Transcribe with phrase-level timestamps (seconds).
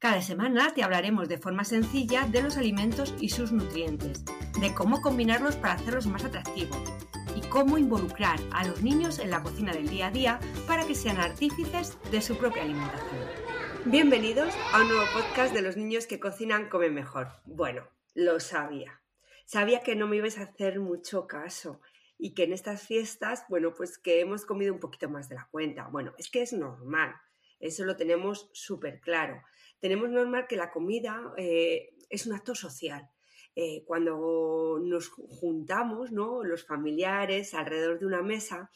[0.00, 4.24] Cada semana te hablaremos de forma sencilla de los alimentos y sus nutrientes,
[4.60, 6.78] de cómo combinarlos para hacerlos más atractivos
[7.34, 10.94] y cómo involucrar a los niños en la cocina del día a día para que
[10.94, 13.26] sean artífices de su propia alimentación.
[13.86, 17.32] Bienvenidos a un nuevo podcast de los niños que cocinan comen mejor.
[17.44, 17.82] Bueno,
[18.14, 19.02] lo sabía.
[19.46, 21.80] Sabía que no me ibas a hacer mucho caso
[22.16, 25.48] y que en estas fiestas, bueno, pues que hemos comido un poquito más de la
[25.50, 25.88] cuenta.
[25.88, 27.16] Bueno, es que es normal.
[27.58, 29.42] Eso lo tenemos súper claro
[29.80, 33.08] tenemos normal que la comida eh, es un acto social.
[33.54, 36.44] Eh, cuando nos juntamos, ¿no?
[36.44, 38.70] los familiares alrededor de una mesa,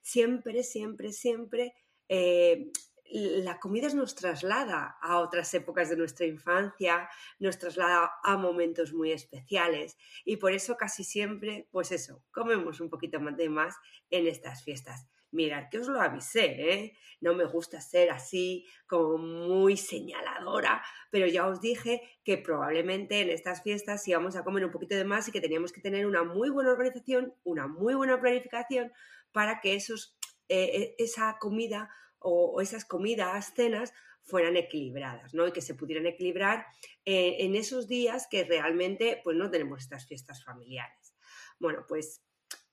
[0.00, 1.74] siempre, siempre, siempre
[2.08, 2.70] eh,
[3.10, 9.12] la comida nos traslada a otras épocas de nuestra infancia, nos traslada a momentos muy
[9.12, 13.74] especiales y por eso casi siempre, pues eso, comemos un poquito más de más
[14.10, 15.06] en estas fiestas.
[15.30, 16.96] Mirad que os lo avisé, ¿eh?
[17.20, 23.28] No me gusta ser así como muy señaladora, pero ya os dije que probablemente en
[23.28, 26.24] estas fiestas íbamos a comer un poquito de más y que teníamos que tener una
[26.24, 28.92] muy buena organización, una muy buena planificación
[29.32, 30.16] para que esos,
[30.48, 33.92] eh, eh, esa comida o, esas comidas, cenas,
[34.22, 35.46] fueran equilibradas, ¿no?
[35.46, 36.66] Y que se pudieran equilibrar
[37.04, 41.14] eh, en esos días que realmente pues no tenemos estas fiestas familiares.
[41.58, 42.22] Bueno, pues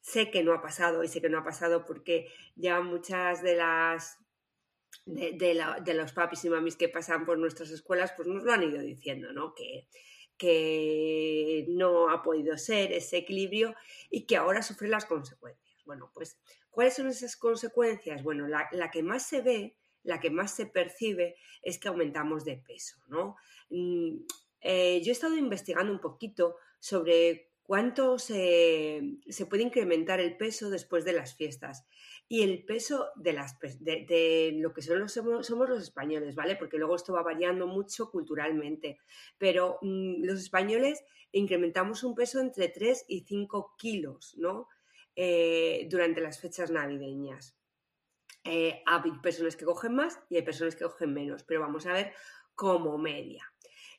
[0.06, 3.56] sé que no ha pasado y sé que no ha pasado porque ya muchas de
[3.56, 4.20] las
[5.08, 8.80] de, los papis y mamis que pasan por nuestras escuelas pues nos lo han ido
[8.82, 9.56] diciendo, ¿no?
[9.56, 9.88] Que,
[10.38, 13.74] que no ha podido ser ese equilibrio
[14.12, 15.84] y que ahora sufre las consecuencias.
[15.86, 18.22] Bueno, pues, ¿cuáles son esas consecuencias?
[18.22, 22.58] Bueno, la, que más se ve, la que más se percibe es que aumentamos de
[22.58, 23.38] peso, ¿no?
[23.70, 24.18] Mm,
[24.62, 29.02] eh, yo he estado investigando un poquito sobre cuánto se,
[29.50, 31.86] puede incrementar el peso después de las fiestas
[32.28, 35.18] y el peso de, las, de, lo que somos,
[35.70, 36.56] los españoles, ¿vale?
[36.56, 39.00] Porque luego esto va variando mucho culturalmente,
[39.38, 44.68] pero mm, los españoles incrementamos un peso entre 3 y 5 kilos, ¿no?
[45.16, 47.58] Eh, durante las fechas navideñas.
[48.44, 51.94] Eh, hay personas que cogen más y hay personas que cogen menos, pero vamos a
[51.94, 52.14] ver
[52.54, 53.44] como media.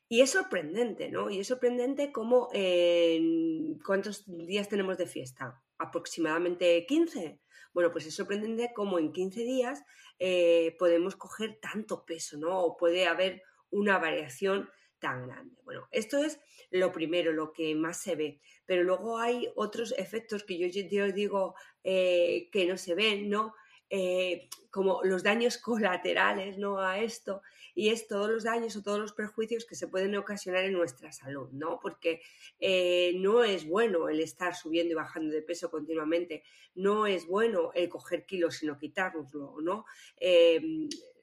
[0.08, 1.30] Y es sorprendente, ¿no?
[1.30, 5.62] Y es sorprendente cómo en cuántos días tenemos de fiesta.
[5.78, 7.40] Aproximadamente 15.
[7.72, 9.84] Bueno, pues es sorprendente cómo en 15 días
[10.18, 12.60] eh, podemos coger tanto peso, ¿no?
[12.60, 15.56] O puede haber una variación tan grande.
[15.64, 16.40] Bueno, esto es
[16.70, 18.40] lo primero, lo que más se ve.
[18.64, 23.54] Pero luego hay otros efectos que yo, yo digo eh, que no se ven, ¿no?
[23.88, 26.80] Eh, como los daños colaterales ¿no?
[26.80, 27.42] a esto,
[27.74, 31.12] y es todos los daños o todos los perjuicios que se pueden ocasionar en nuestra
[31.12, 31.78] salud, ¿no?
[31.80, 32.22] Porque
[32.58, 36.42] eh, no es bueno el estar subiendo y bajando de peso continuamente,
[36.74, 39.84] no es bueno el coger kilos sino quitárnoslo, ¿no?
[40.16, 40.60] Eh,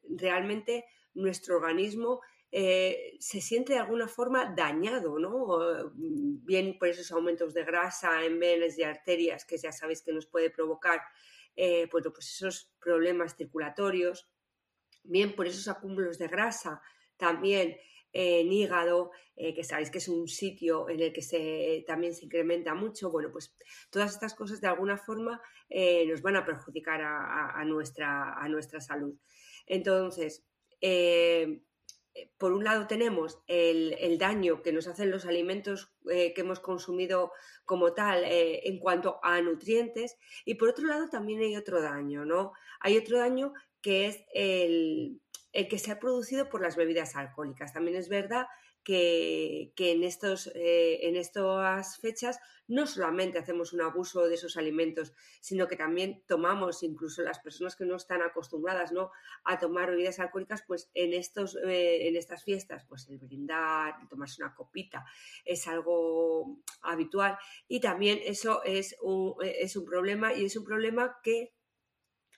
[0.09, 0.85] realmente
[1.16, 5.91] nuestro organismo se siente de alguna forma dañado, ¿no?
[5.95, 10.28] Bien por esos aumentos de grasa en venas y arterias que ya sabéis que nos
[10.28, 11.01] puede provocar
[11.56, 14.30] eh, pues, esos problemas circulatorios,
[15.03, 16.81] bien por esos acúmulos de grasa,
[17.18, 17.78] también
[18.14, 22.25] en hígado, eh, que sabéis que es un sitio en el que se, también se
[22.25, 23.56] incrementa mucho, bueno, pues
[23.90, 28.80] todas estas cosas de alguna forma eh, nos van a perjudicar a, nuestra, a nuestra
[28.80, 29.16] salud.
[29.66, 30.46] Entonces,
[30.80, 31.63] eh,
[32.38, 37.31] por un lado tenemos el, daño que nos hacen los alimentos eh, que hemos consumido
[37.66, 42.25] como tal eh, en cuanto a nutrientes y por otro lado también hay otro daño,
[42.25, 42.53] ¿no?
[42.79, 47.74] Hay otro daño que es el, el que se ha producido por las bebidas alcohólicas.
[47.74, 48.45] También es verdad
[48.83, 55.13] que, en, estos, eh, en estas fechas no solamente hacemos un abuso de esos alimentos,
[55.41, 59.12] sino que también tomamos, incluso las personas que no están acostumbradas ¿no?
[59.44, 64.07] a tomar bebidas alcohólicas, pues en, estos, eh, en estas fiestas, pues el brindar, el
[64.07, 65.06] tomarse una copita
[65.45, 67.38] es algo habitual
[67.68, 71.53] y también eso es un, es un problema y es un problema que,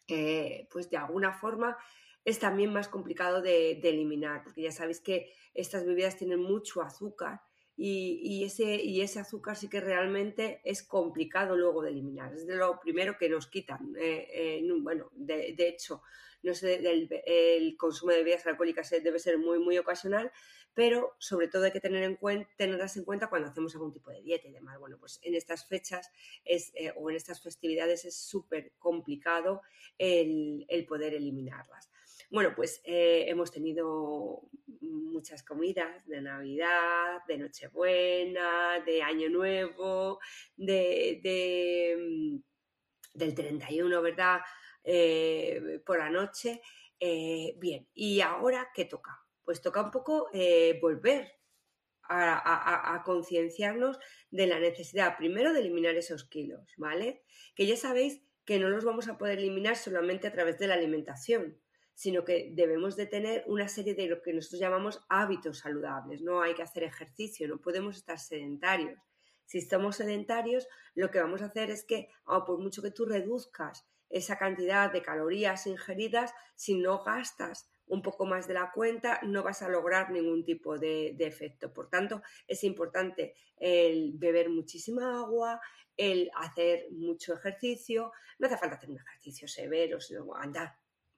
[0.07, 1.77] eh, pues de alguna forma,
[2.25, 7.42] es también más complicado de, eliminar, porque ya sabéis que estas bebidas tienen mucho azúcar
[7.77, 12.33] y, ese, y ese azúcar sí que realmente es complicado luego de eliminar.
[12.33, 13.94] Es lo primero que nos quitan.
[14.00, 16.01] Eh, eh, bueno, de, hecho,
[16.42, 20.31] no sé, el, consumo de bebidas alcohólicas debe ser muy, muy ocasional,
[20.75, 24.22] pero sobre todo hay que tener en tenerlas en cuenta cuando hacemos algún tipo de
[24.22, 24.77] dieta y demás.
[24.77, 26.12] Bueno, pues en estas fechas
[26.44, 29.62] es, eh, o en estas festividades es súper complicado
[29.98, 31.89] el, poder eliminarlas.
[32.31, 34.42] Bueno, pues eh, hemos tenido
[34.81, 40.19] muchas comidas de Navidad, de Nochebuena, de Año Nuevo,
[40.57, 42.38] de, mm,
[43.13, 44.42] del 31, ¿verdad?
[44.83, 46.62] Eh, por la noche.
[47.00, 49.24] Eh, bien, ¿y ahora qué toca?
[49.44, 50.30] Pues toca un poco
[50.81, 51.31] volver
[52.10, 54.00] a, concienciarnos
[54.31, 57.24] de la necesidad, primero, de eliminar esos kilos, ¿vale?
[57.56, 60.75] Que ya sabéis que no los vamos a poder eliminar solamente a través de la
[60.75, 61.60] alimentación,
[61.95, 66.21] sino que debemos de tener una serie de lo que nosotros llamamos hábitos saludables.
[66.21, 69.00] No hay que hacer ejercicio, no podemos estar sedentarios.
[69.45, 73.06] Si estamos sedentarios, lo que vamos a hacer es que, oh, por mucho que tú
[73.06, 79.19] reduzcas esa cantidad de calorías ingeridas, si no gastas un poco más de la cuenta,
[79.24, 81.74] no vas a lograr ningún tipo de, efecto.
[81.74, 85.62] Por tanto, es importante el beber muchísima agua,
[85.95, 88.12] el hacer mucho ejercicio.
[88.39, 90.75] No hace falta hacer un ejercicio severo, sino andar,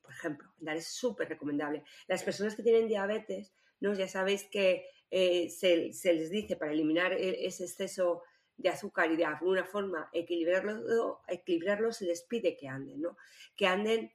[0.07, 0.49] por ejemplo.
[0.59, 1.83] Andar es súper recomendable.
[2.07, 3.93] Las personas que tienen diabetes, ¿no?
[3.93, 5.75] ya sabéis que eh, se,
[6.13, 8.23] les dice para eliminar e, ese exceso
[8.55, 13.17] de azúcar y de alguna forma equilibrarlo, equilibrarlo se les pide que anden, ¿no?
[13.57, 14.13] Que anden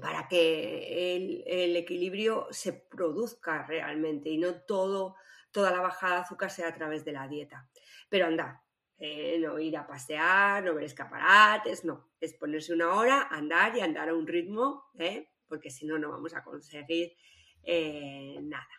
[0.00, 1.16] para que
[1.46, 5.16] el, equilibrio se produzca realmente y no todo,
[5.52, 7.66] toda la bajada de azúcar sea a través de la dieta.
[8.10, 8.60] Pero andar,
[9.04, 13.80] eh, no ir a pasear, no ver escaparates, no, es ponerse una hora, andar y
[13.80, 15.28] andar a un ritmo, ¿eh?
[15.48, 17.16] porque si no, no vamos a conseguir
[17.64, 18.70] eh, nada.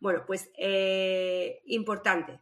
[0.00, 0.50] Bueno, pues
[1.66, 2.40] importante,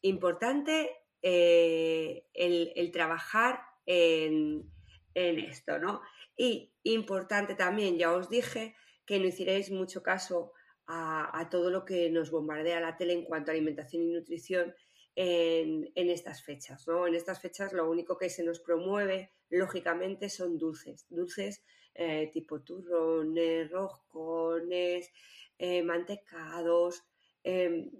[0.00, 0.90] importante
[1.20, 4.72] el, trabajar en,
[5.14, 6.00] esto, ¿no?
[6.38, 10.54] Y importante también, ya os dije, que no hicierais mucho caso
[10.86, 14.74] a, todo lo que nos bombardea la tele en cuanto a alimentación y nutrición
[15.14, 17.06] en, estas fechas, ¿no?
[17.06, 21.62] En estas fechas lo único que se nos promueve, lógicamente, son dulces, dulces
[21.94, 25.10] eh, tipo turrones, roscones,
[25.58, 27.04] eh, mantecados,
[27.42, 27.90] em,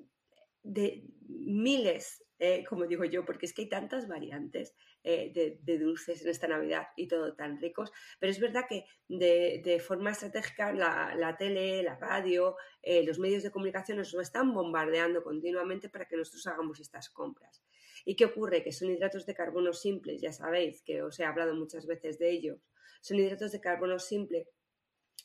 [0.62, 6.22] de miles, eh, como digo yo, porque es que hay tantas variantes eh, de, dulces
[6.22, 11.36] en esta Navidad y todo tan ricos, pero es verdad que de, forma estratégica la,
[11.38, 16.46] tele, la radio, eh, los medios de comunicación nos están bombardeando continuamente para que nosotros
[16.46, 17.62] hagamos estas compras.
[18.04, 18.62] ¿Y qué ocurre?
[18.62, 22.30] Que son hidratos de carbono simples, ya sabéis que os he hablado muchas veces de
[22.30, 22.58] ellos,
[23.00, 24.48] son hidratos de carbono simple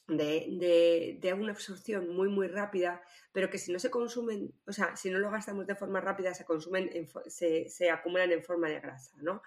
[0.07, 4.95] de, de, una absorción muy, muy rápida, pero que si no se consumen, o sea,
[4.95, 6.89] si no lo gastamos de forma rápida, se consumen,
[7.27, 9.41] se, se, acumulan en forma de grasa, ¿no?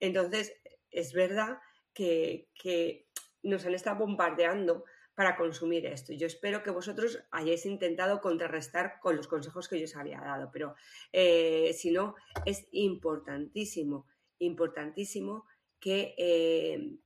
[0.00, 0.54] Entonces,
[0.90, 1.58] es verdad
[1.94, 3.06] que, que
[3.42, 4.84] nos han estado bombardeando
[5.14, 6.12] para consumir esto.
[6.14, 10.50] Yo espero que vosotros hayáis intentado contrarrestar con los consejos que yo os había dado,
[10.52, 10.74] pero
[11.12, 12.14] eh, si no,
[12.46, 14.06] es importantísimo,
[14.38, 15.44] importantísimo
[15.78, 16.96] que, eh,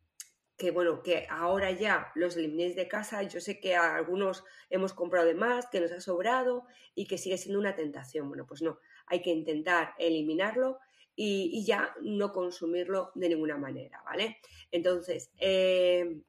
[0.57, 3.23] que bueno, que ahora ya los eliminéis de casa.
[3.23, 6.65] Yo sé que algunos hemos comprado de más, que nos ha sobrado
[6.95, 8.29] y que sigue siendo una tentación.
[8.29, 10.79] Bueno, pues no, hay que intentar eliminarlo
[11.15, 14.39] y, ya no consumirlo de ninguna manera, ¿vale?
[14.71, 16.23] Entonces, eh,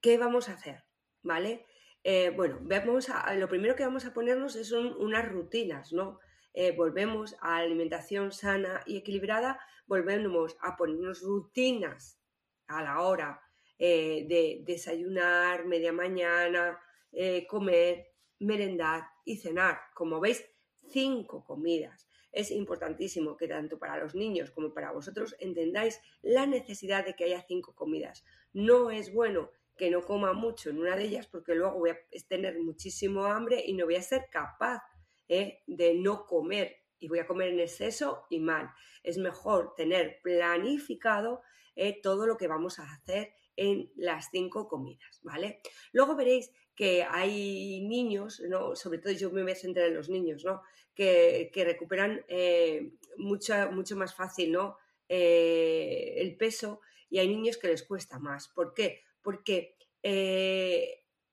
[0.00, 0.84] ¿qué vamos a hacer?
[1.22, 1.64] ¿Vale?
[2.02, 6.20] Eh, bueno, vamos a, lo primero que vamos a ponernos son unas rutinas, ¿no?
[6.52, 12.20] Eh, volvemos a alimentación sana y equilibrada, volvemos a ponernos rutinas
[12.68, 13.40] a la hora
[13.78, 16.78] eh, de desayunar, media mañana,
[17.12, 18.06] eh, comer,
[18.40, 19.78] merendar y cenar.
[19.94, 20.44] Como veis,
[20.88, 22.08] cinco comidas.
[22.32, 27.24] Es importantísimo que tanto para los niños como para vosotros entendáis la necesidad de que
[27.24, 28.24] haya cinco comidas.
[28.52, 31.98] No es bueno que no coma mucho en una de ellas porque luego voy a
[32.28, 34.82] tener muchísimo hambre y no voy a ser capaz
[35.28, 38.70] eh, de no comer y voy a comer en exceso y mal.
[39.02, 41.42] Es mejor tener planificado
[41.76, 45.60] eh, todo lo que vamos a hacer en las cinco comidas, ¿vale?
[45.92, 48.74] Luego veréis que hay niños, ¿no?
[48.74, 50.62] sobre todo yo me voy a centrar en los niños, ¿no?
[50.94, 54.76] que, recuperan eh, mucho, mucho más fácil ¿no?
[55.08, 58.48] Eh, el peso y hay niños que les cuesta más.
[58.48, 59.02] ¿Por qué?
[59.22, 59.76] Porque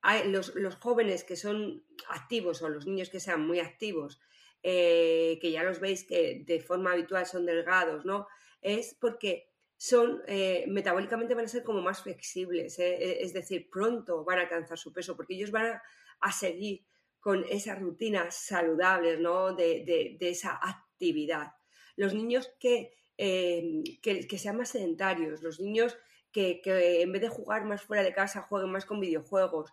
[0.02, 4.20] hay los, los, jóvenes que son activos o los niños que sean muy activos,
[4.62, 8.28] que ya los veis que de forma habitual son delgados, ¿no?
[8.60, 9.51] Es porque
[9.82, 14.38] son eh, metabólicamente van a ser como más flexibles, eh, eh, es decir, pronto van
[14.38, 15.80] a alcanzar su peso porque ellos van
[16.20, 16.86] a, seguir
[17.18, 19.56] con esas rutinas saludables, ¿no?
[19.56, 21.54] De, esa actividad.
[21.96, 25.98] Los niños que, que, sean más sedentarios, los niños
[26.30, 29.72] que, en vez de jugar más fuera de casa, jueguen más con videojuegos.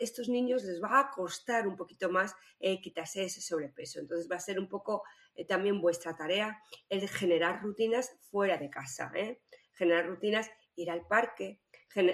[0.00, 2.34] estos niños les va a costar un poquito más
[2.82, 4.00] quitarse ese sobrepeso.
[4.00, 5.02] Entonces va a ser un poco
[5.44, 9.10] también vuestra tarea el generar rutinas fuera de casa.
[9.14, 9.40] ¿eh?
[9.72, 11.60] Generar rutinas, ir al parque,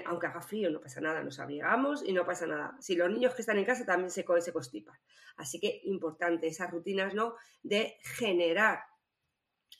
[0.05, 2.77] aunque haga frío, no pasa nada, nos abrigamos y no pasa nada.
[2.79, 4.97] Si los niños que están en casa también se, se constipan.
[5.35, 7.35] Así que importante esas rutinas, ¿no?
[7.61, 8.79] De generar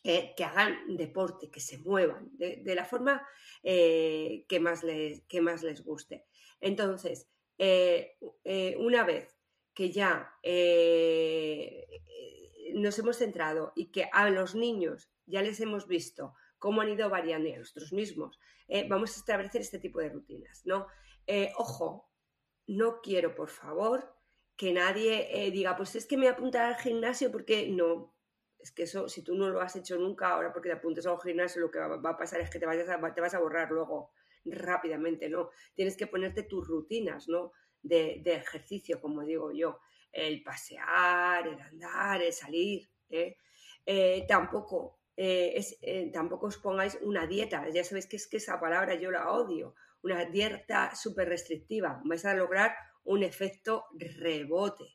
[0.03, 3.25] que hagan deporte, que se muevan, de, la forma
[3.63, 6.25] eh, que, más les, que más les guste.
[6.59, 9.33] Entonces, eh, eh, una vez
[9.73, 10.37] que ya
[12.73, 17.09] nos hemos centrado y que a los niños ya les hemos visto cómo han ido
[17.09, 18.39] variando y a nosotros mismos,
[18.89, 20.87] vamos a establecer este tipo de rutinas, ¿no?
[21.57, 22.09] ojo,
[22.67, 24.15] no quiero, por favor,
[24.55, 28.13] que nadie diga, pues es que me a apuntar al gimnasio porque no,
[28.63, 31.11] es que eso, si tú no lo has hecho nunca, ahora porque te apuntes a
[31.11, 33.69] un gimnasio, lo que va, a pasar es que te, vayas te vas a borrar
[33.69, 34.11] luego
[34.45, 35.49] rápidamente, ¿no?
[35.75, 37.51] Tienes que ponerte tus rutinas, ¿no?
[37.81, 39.79] De, ejercicio, como digo yo,
[40.13, 43.35] el pasear, el andar, el salir, ¿eh?
[43.85, 45.77] Eh, tampoco, eh, es,
[46.13, 49.75] tampoco os pongáis una dieta, ya sabéis que es que esa palabra yo la odio,
[50.03, 54.85] una dieta súper restrictiva, vais a lograr un efecto rebote,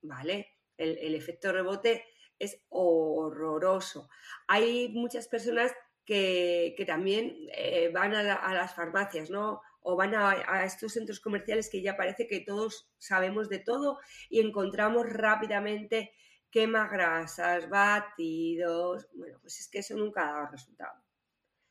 [0.00, 0.56] ¿vale?
[0.78, 2.04] El, el efecto rebote
[2.38, 4.08] es horroroso.
[4.48, 5.72] Hay muchas personas
[6.04, 9.62] que, también eh, van a, las farmacias, ¿no?
[9.82, 13.98] O van a, estos centros comerciales que ya parece que todos sabemos de todo
[14.30, 16.12] y encontramos rápidamente
[16.50, 19.08] quemagrasas, batidos.
[19.14, 21.02] Bueno, pues es que eso nunca ha dado resultado.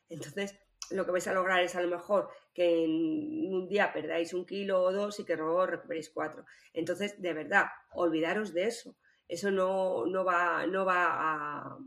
[0.10, 0.56] Entonces,
[0.90, 4.46] lo que vais a lograr es a lo mejor que en un día perdáis un
[4.46, 6.46] kilo o dos y que luego recuperéis cuatro.
[6.74, 8.98] Entonces, de verdad, olvidaros de eso
[9.32, 11.78] eso no, va, no va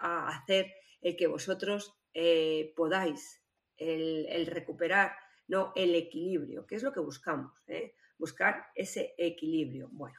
[0.00, 0.72] a, hacer
[1.02, 3.42] el que vosotros eh, podáis
[3.76, 5.12] el, recuperar
[5.48, 7.94] no el equilibrio, que es lo que buscamos, ¿eh?
[8.18, 9.88] buscar ese equilibrio.
[9.90, 10.18] Bueno,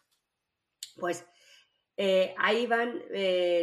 [0.97, 1.25] pues
[1.97, 3.01] eh, ahí van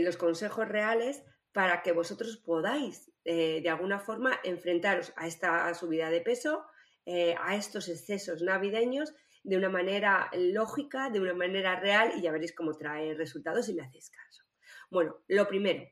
[0.03, 6.21] los consejos reales para que vosotros podáis de alguna forma enfrentaros a esta subida de
[6.21, 6.65] peso,
[7.07, 9.15] a estos excesos navideños
[9.47, 13.75] de una manera lógica, de una manera real y ya veréis cómo trae resultados si
[13.75, 14.43] me hacéis caso.
[14.91, 15.85] Bueno, lo primero,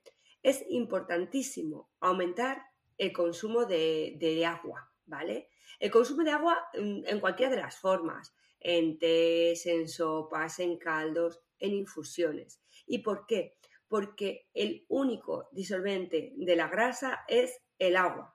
[0.43, 2.63] es importantísimo aumentar
[2.99, 5.51] el consumo de, agua, ¿vale?
[5.85, 11.43] El consumo de agua en cualquiera de las formas, en tés, en sopas, en caldos,
[11.59, 12.63] en infusiones.
[12.87, 13.59] ¿Y por qué?
[13.87, 18.35] Porque el único disolvente de la grasa es el agua.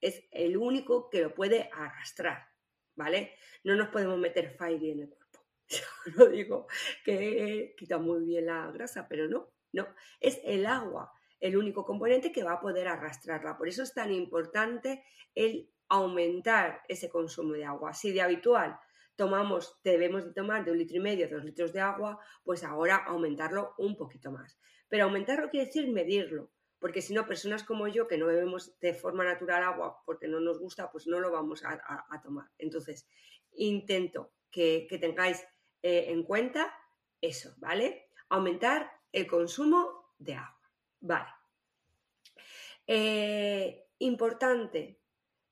[0.00, 2.46] Es el único que lo puede arrastrar.
[2.94, 3.34] ¿vale?
[3.62, 5.44] No nos podemos meter Fairy en el cuerpo.
[5.68, 5.84] Yo
[6.16, 6.68] no digo
[7.04, 9.88] que quita muy bien la grasa, pero no, no.
[10.20, 13.58] Es el agua el único componente que va a poder arrastrarla.
[13.58, 17.94] Por eso es tan importante el aumentar ese consumo de agua.
[17.94, 18.78] Si de habitual
[19.14, 22.96] tomamos, debemos de tomar de un litro y medio, dos litros de agua, pues ahora
[22.96, 24.58] aumentarlo un poquito más.
[24.88, 28.94] Pero aumentarlo quiere decir medirlo porque si no, personas como yo que no bebemos de
[28.94, 32.46] forma natural agua porque no nos gusta, pues no lo vamos a, tomar.
[32.58, 33.08] Entonces,
[33.52, 35.42] intento que, tengáis
[35.82, 36.72] eh, en cuenta
[37.20, 38.10] eso, ¿vale?
[38.28, 41.30] Aumentar el consumo de agua, ¿vale?
[42.86, 45.00] Eh, importante,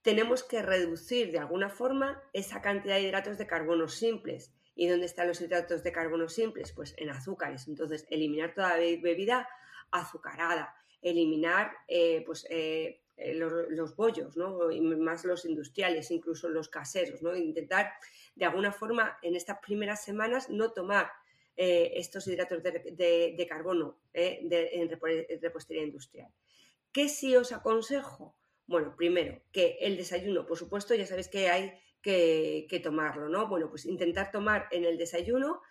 [0.04, 4.52] tenemos que reducir de alguna forma esa cantidad de hidratos de carbono simples.
[4.76, 6.73] ¿Y dónde están los hidratos de carbono simples?
[6.73, 7.66] Pues en azúcares.
[7.66, 9.49] Entonces, eliminar toda bebida
[9.90, 14.70] azucarada eliminar eh, pues, eh, eh, los, bollos, ¿no?
[14.70, 17.37] y más los industriales, incluso los caseros, ¿no?
[17.37, 17.92] intentar
[18.34, 21.11] de alguna forma en estas primeras semanas no tomar
[21.56, 24.90] estos hidratos de, carbono en
[25.40, 26.28] repostería industrial.
[26.90, 28.34] ¿Qué sí os aconsejo?
[28.66, 33.49] Bueno, primero, que el desayuno, por supuesto, ya sabéis que hay que, tomarlo, ¿no?
[33.49, 35.62] Bueno, pues intentar tomar en el desayuno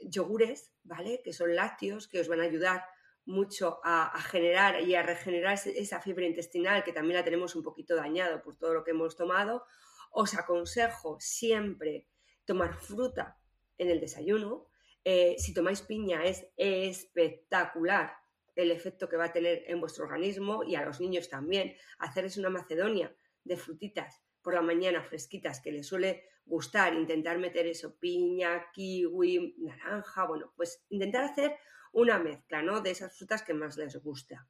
[0.00, 1.20] yogures, ¿vale?
[1.22, 2.84] Que son lácteos, que os van a ayudar
[3.24, 7.94] mucho a, generar y a regenerar esa fibra intestinal que también la tenemos un poquito
[7.94, 9.64] dañado por todo lo que hemos tomado,
[10.10, 12.08] os aconsejo siempre
[12.44, 13.38] tomar fruta
[13.78, 14.66] en el desayuno.
[15.04, 18.21] Eh, si tomáis piña es espectacular
[18.54, 21.74] el efecto que va a tener en vuestro organismo y a los niños también.
[21.98, 27.66] Hacerles una macedonia de frutitas por la mañana fresquitas que les suele gustar, intentar meter
[27.66, 31.56] eso, piña, kiwi, naranja, bueno, pues intentar hacer
[31.92, 32.80] una mezcla ¿no?
[32.80, 34.48] de esas frutas que más les gusta.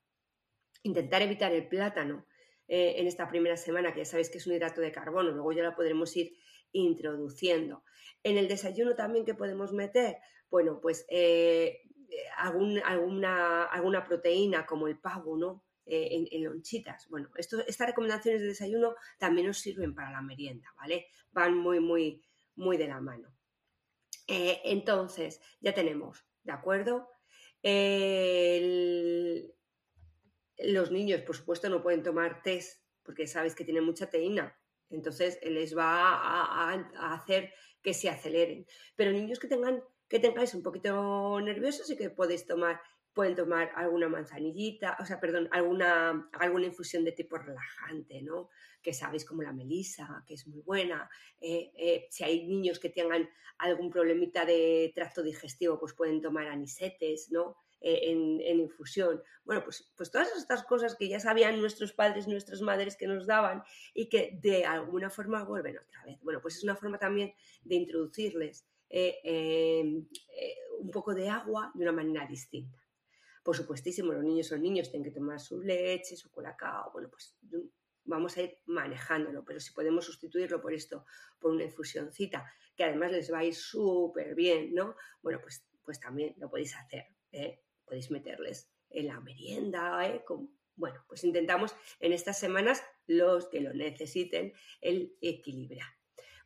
[0.83, 2.27] Intentar evitar el plátano
[2.67, 5.53] eh, en esta primera semana, que ya sabéis que es un hidrato de carbono, luego
[5.53, 6.33] ya la podremos ir
[6.73, 7.85] introduciendo.
[8.23, 10.17] En el desayuno también que podemos meter,
[10.51, 11.83] bueno, pues eh,
[12.37, 15.65] alguna, alguna proteína como el pavo, ¿no?
[15.85, 17.09] en, lonchitas.
[17.09, 21.09] Bueno, estas recomendaciones de desayuno también nos sirven para la merienda, ¿vale?
[21.33, 22.23] Van muy, muy,
[22.55, 23.35] muy de la mano.
[24.27, 27.09] entonces, ya tenemos, ¿de acuerdo?
[30.59, 34.57] los niños, por supuesto, no pueden tomar test porque sabes que tienen mucha teína.
[34.91, 37.53] Entonces les va a, hacer
[37.83, 38.67] que se aceleren.
[38.95, 42.83] Pero niños que tengan que tengáis un poquito nerviosos y que podéis tomar,
[43.15, 48.51] pueden tomar alguna manzanillita, o sea, perdón, alguna, alguna infusión de tipo relajante, ¿no?
[48.83, 51.09] Que sabéis como la melisa, que es muy buena.
[51.41, 53.27] Eh, eh, si hay niños que tengan
[53.57, 57.57] algún problemita de tracto digestivo, pues pueden tomar anisetes, ¿no?
[57.81, 59.23] Eh, en, infusión.
[59.47, 63.27] Bueno, pues, pues todas estas cosas que ya sabían nuestros padres, nuestras madres que nos
[63.27, 63.63] daban
[63.95, 66.21] y que de alguna forma vuelven otra vez.
[66.21, 67.33] Bueno, pues es una forma también
[67.65, 70.07] de introducirles eh, em,
[70.37, 72.79] eh, un poco de agua de una manera distinta.
[73.43, 77.37] Por supuestísimo, los niños son niños, tienen que tomar su leche, su colacao, bueno, pues
[78.05, 81.05] vamos a ir manejándolo, pero si podemos sustituirlo por esto,
[81.41, 82.45] por una infusioncita,
[82.77, 84.95] que además les va a ir súper bien, ¿no?
[85.23, 87.07] Bueno, pues, pues también lo podéis hacer
[87.93, 90.25] podéis meterles en la merienda, ¿eh?
[90.77, 95.89] bueno, pues intentamos en estas semanas, los que lo necesiten, el equilibrar.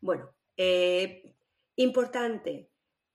[0.01, 1.36] Bueno, eh,
[1.77, 2.71] importante,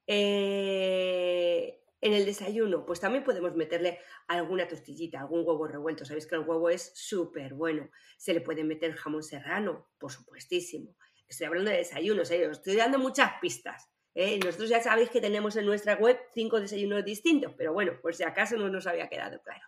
[0.08, 6.04] eh, en el desayuno, pues también podemos meterle alguna tortillita, algún huevo revuelto.
[6.04, 7.90] Sabéis que el huevo es súper bueno.
[8.18, 10.96] Se le puede meter jamón serrano, por supuestísimo.
[11.28, 12.44] Estoy hablando de desayunos, ¿eh?
[12.46, 13.90] estoy dando muchas pistas.
[14.16, 14.40] ¿eh?
[14.44, 18.24] Nosotros ya sabéis que tenemos en nuestra web cinco desayunos distintos, pero bueno, por si
[18.24, 19.64] acaso no nos había quedado claro.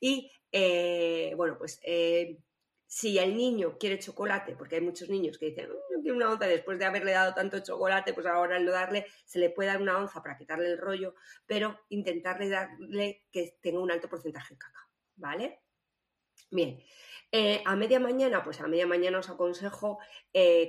[0.00, 1.80] Y eh, bueno, pues
[2.94, 6.46] si el niño quiere chocolate, porque hay muchos niños que dicen, no quiero una onza
[6.46, 9.82] después de haberle dado tanto chocolate, pues ahora al no darle, se le puede dar
[9.82, 14.58] una onza para quitarle el rollo, pero intentarle darle que tenga un alto porcentaje de
[14.58, 14.86] cacao,
[15.16, 15.64] ¿vale?
[16.52, 16.80] Bien,
[17.64, 19.98] a media mañana, pues a media mañana os aconsejo,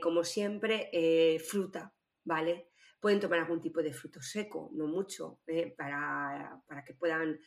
[0.02, 2.72] como siempre, fruta, ¿vale?
[3.00, 5.74] Pueden tomar algún tipo de fruto seco, no mucho, ¿eh?
[5.78, 7.40] para, que puedan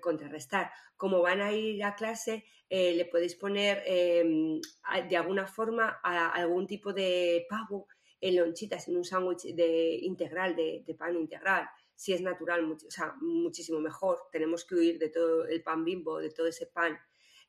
[0.00, 0.70] contrarrestar.
[0.96, 4.60] Como van a ir a clase, eh, le podéis poner em,
[5.08, 7.88] de alguna forma algún tipo de pavo
[8.20, 11.68] en lonchitas, en un sándwich de, integral, de, pan integral.
[11.94, 14.18] Si es natural, o sea, muchísimo mejor.
[14.30, 16.96] Tenemos que huir de todo el pan bimbo, de todo ese pan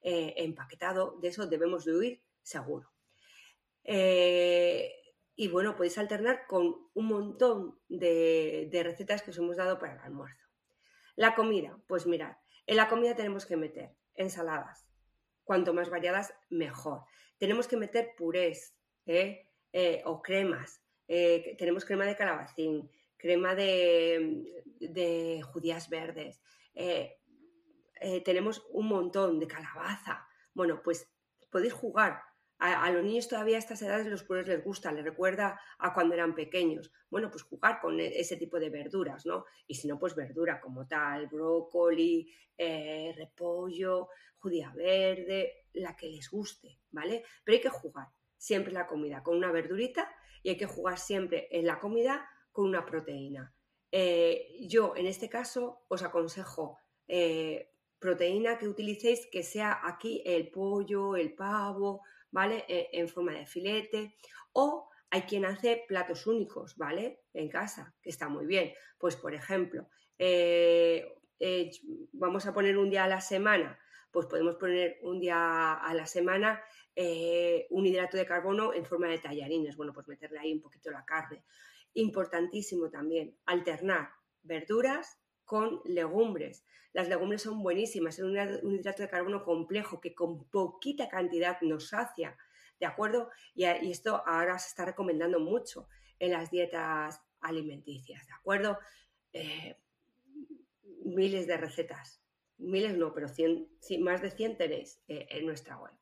[0.01, 1.19] eh, empaquetado.
[1.21, 2.89] De eso debemos de huir seguro.
[5.35, 9.99] Y bueno, podéis alternar con un montón de, recetas que os hemos dado para el
[9.99, 10.47] almuerzo.
[11.15, 14.87] La comida, pues mirad, en la comida tenemos que meter ensaladas.
[15.43, 17.05] Cuanto más variadas, mejor.
[17.37, 19.47] Tenemos que meter purés ¿eh?
[19.71, 20.81] Eh, o cremas.
[21.07, 26.41] Eh, tenemos crema de calabacín, crema de, de judías verdes.
[28.23, 30.27] tenemos un montón de calabaza.
[30.53, 31.09] Bueno, pues
[31.49, 32.21] podéis jugar
[32.59, 36.13] a, los niños todavía a estas edades los puros les gusta, les recuerda a cuando
[36.13, 36.91] eran pequeños.
[37.09, 39.45] Bueno, pues jugar con e, ese tipo de verduras, ¿no?
[39.67, 46.29] Y si no, pues verdura como tal, brócoli, eh, repollo, judía verde, la que les
[46.29, 47.23] guste, ¿vale?
[47.43, 50.09] Pero hay que jugar siempre la comida con una verdurita
[50.41, 53.53] y hay que jugar siempre en la comida con una proteína.
[53.91, 60.49] Eh, yo, en este caso, os aconsejo eh, proteína que utilicéis que sea aquí el
[60.49, 62.01] pollo, el pavo,
[62.33, 62.65] ¿vale?
[62.67, 64.15] E, en forma de filete.
[64.51, 67.21] O hay quien hace platos únicos, ¿vale?
[67.33, 68.73] En casa, que está muy bien.
[68.97, 71.07] Pues, por ejemplo, eh,
[71.39, 71.71] eh,
[72.11, 73.79] vamos a poner un día a la semana,
[74.11, 76.61] pues podemos poner un día a la semana
[76.95, 79.75] eh, un hidrato de carbono en forma de tallarines.
[79.75, 81.43] Bueno, pues meterle ahí un poquito la carne.
[81.93, 84.09] Importantísimo también, alternar
[84.41, 86.65] verduras con legumbres.
[86.93, 91.89] Las legumbres son buenísimas, es un, hidrato de carbono complejo que con poquita cantidad nos
[91.89, 92.37] sacia,
[92.79, 93.29] ¿de acuerdo?
[93.55, 95.87] Y, esto ahora se está recomendando mucho
[96.19, 98.77] en las dietas alimenticias, ¿de acuerdo?
[99.33, 99.75] Eh,
[101.03, 102.21] miles de recetas,
[102.57, 103.27] miles no, pero
[103.99, 105.93] más de 100 tenéis eh, en nuestra web.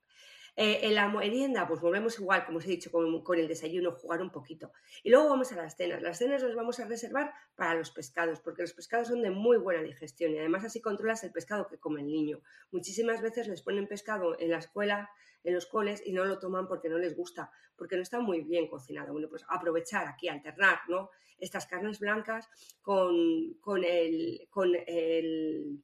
[0.58, 4.22] Eh, en la merienda, pues volvemos igual, como os he dicho, con, el desayuno, jugar
[4.22, 4.74] un poquito.
[5.02, 6.02] Y luego vamos a las cenas.
[6.02, 9.58] Las cenas las vamos a reservar para los pescados, porque los pescados son de muy
[9.58, 12.42] buena digestión y además así controlas el pescado que come el niño.
[12.72, 15.10] Muchísimas veces les ponen pescado en la escuela,
[15.44, 18.42] en los coles, y no lo toman porque no les gusta, porque no está muy
[18.42, 19.14] bien cocinado.
[19.14, 21.12] Bueno, pues aprovechar aquí, alternar, ¿no?
[21.38, 22.50] Estas carnes blancas
[22.82, 25.82] con, con el, con el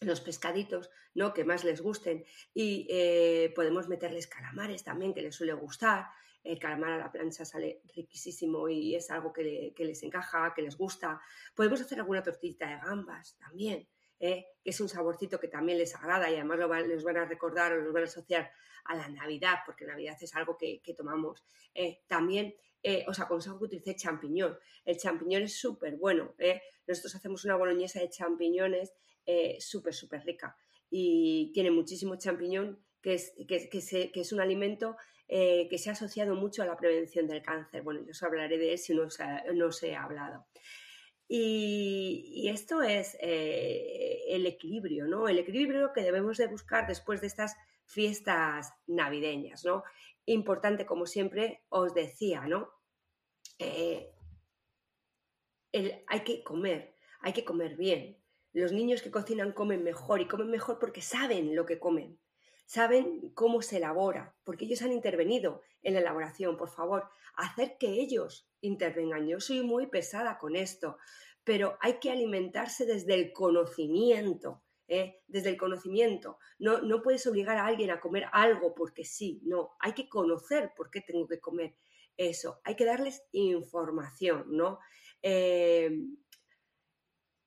[0.00, 1.32] los pescaditos, ¿no?
[1.32, 2.24] Que más les gusten.
[2.52, 6.06] Y eh, podemos meterles calamares también, que les suele gustar.
[6.42, 10.76] El calamar a la plancha sale riquísimo y es algo que, les encaja, que les
[10.76, 11.20] gusta.
[11.54, 13.88] Podemos hacer alguna tortillita de gambas también.
[14.18, 17.72] que es un saborcito que también les agrada y además lo les van a recordar
[17.72, 18.50] o los van a asociar
[18.84, 21.42] a la Navidad, porque Navidad es algo que, tomamos.
[22.06, 22.54] también
[23.06, 24.58] os aconsejo que utilicéis champiñón.
[24.84, 26.34] El champiñón es súper bueno.
[26.86, 28.92] Nosotros hacemos una boloñesa de champiñones
[29.58, 30.56] súper, súper rica
[30.96, 36.36] y tiene muchísimo champiñón, que es, que, es un alimento eh, que se ha asociado
[36.36, 37.82] mucho a la prevención del cáncer.
[37.82, 40.46] Bueno, yo os hablaré de él si no os, he hablado.
[41.26, 45.26] Y, esto es eh, el equilibrio, ¿no?
[45.26, 47.56] El equilibrio que debemos de buscar después de estas
[47.86, 49.82] fiestas navideñas, ¿no?
[50.26, 52.70] Importante, como siempre os decía, ¿no?
[53.58, 54.12] Eh,
[56.06, 58.23] hay que comer, hay que comer bien.
[58.54, 62.18] Los niños que cocinan comen mejor y comen mejor porque saben lo que comen
[62.66, 66.56] saben cómo se elabora, porque ellos han intervenido en la elaboración.
[66.56, 69.26] Por favor, hacer que ellos intervengan.
[69.26, 70.98] Yo soy muy pesada con esto,
[71.44, 74.62] pero hay que alimentarse desde el conocimiento.
[74.88, 75.22] ¿eh?
[75.26, 76.38] Desde el conocimiento.
[76.58, 79.76] No, no puedes obligar a alguien a comer algo porque sí, no.
[79.80, 81.74] Hay que conocer por qué tengo que comer
[82.16, 82.60] eso.
[82.64, 84.78] Hay que darles información, ¿no?
[85.22, 85.90] Eh,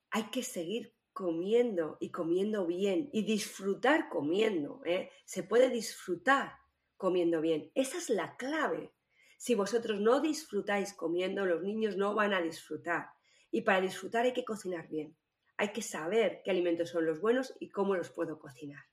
[0.10, 4.84] hay que seguir comiendo y comiendo bien y disfrutar comiendo.
[4.86, 5.10] ¿eh?
[5.26, 6.60] Se puede disfrutar
[6.96, 7.72] comiendo bien.
[7.74, 8.94] Esa es la clave.
[9.40, 13.10] Si vosotros no disfrutáis comiendo, los niños no van a disfrutar.
[13.50, 15.18] Y para disfrutar hay que cocinar bien.
[15.58, 18.86] Hay que saber qué alimentos son los buenos y cómo los puedo cocinar.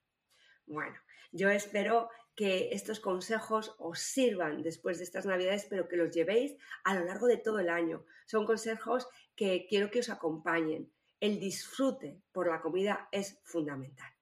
[0.64, 0.96] Bueno,
[1.30, 6.56] yo espero que estos consejos os sirvan después de estas navidades, pero que los llevéis
[6.84, 8.06] a lo largo de todo el año.
[8.24, 9.06] Son consejos
[9.36, 14.14] que quiero que os acompañen el disfrute por la comida es fundamental.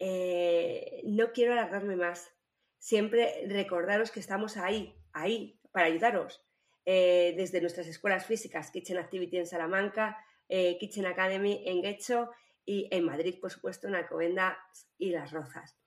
[0.00, 2.34] Eh, no quiero alargarme más.
[2.78, 6.42] Siempre recordaros que estamos ahí, ahí, para ayudaros.
[6.86, 10.16] Eh, desde nuestras escuelas físicas, Kitchen Activity en Salamanca,
[10.48, 12.30] eh, Kitchen Academy en Guecho
[12.64, 14.56] y en Madrid, por supuesto, en Alcobendas
[14.96, 15.78] y Las Rozas.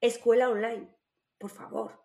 [0.00, 0.94] Escuela online,
[1.38, 2.04] por favor.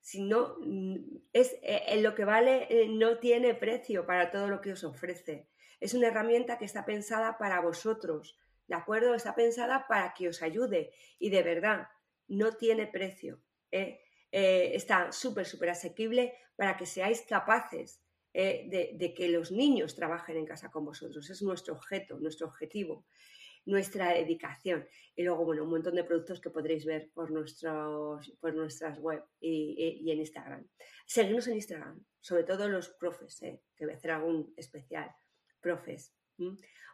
[0.00, 0.96] Si no, mm,
[1.32, 1.56] es
[2.02, 5.48] lo que vale, no tiene precio para todo lo que os ofrece.
[5.82, 9.16] Es una herramienta que está pensada para vosotros, ¿de acuerdo?
[9.16, 11.88] Está pensada para que os ayude y de verdad
[12.28, 13.42] no tiene precio.
[13.72, 13.98] ¿eh?
[14.30, 18.00] Eh, está súper, súper asequible para que seáis capaces
[18.32, 18.94] ¿eh?
[18.94, 21.28] de, que los niños trabajen en casa con vosotros.
[21.28, 23.04] Es nuestro objeto, nuestro objetivo,
[23.64, 24.86] nuestra dedicación.
[25.16, 29.24] Y luego, bueno, un montón de productos que podréis ver por, nuestros, por nuestras web
[29.40, 30.64] y, en Instagram.
[31.06, 33.40] Seguimos en Instagram, sobre todo los profes,
[33.74, 35.12] que voy a hacer algún especial
[35.62, 36.12] profes.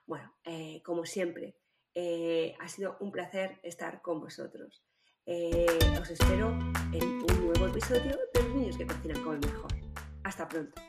[0.07, 1.57] Bueno, eh, como siempre,
[1.95, 4.85] eh, ha sido un placer estar con vosotros.
[5.27, 5.67] Eh,
[6.01, 6.57] os espero
[6.93, 9.73] en un nuevo episodio de los niños que cocinan como el mejor.
[10.23, 10.81] Hasta pronto.